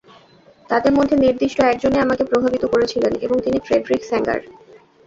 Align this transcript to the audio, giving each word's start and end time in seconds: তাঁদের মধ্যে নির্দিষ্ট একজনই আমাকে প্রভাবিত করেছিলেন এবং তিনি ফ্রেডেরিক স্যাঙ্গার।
তাঁদের 0.69 0.93
মধ্যে 0.93 1.15
নির্দিষ্ট 1.17 1.57
একজনই 1.63 1.99
আমাকে 1.99 2.23
প্রভাবিত 2.23 2.63
করেছিলেন 2.65 3.13
এবং 3.21 3.37
তিনি 3.39 3.57
ফ্রেডেরিক 3.59 4.01
স্যাঙ্গার। 4.03 4.39